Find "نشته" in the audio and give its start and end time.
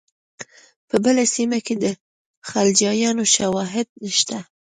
4.03-4.37